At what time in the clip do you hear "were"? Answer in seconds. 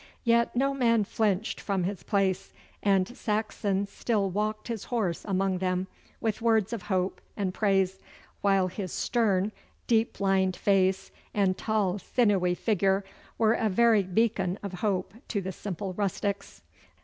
13.37-13.53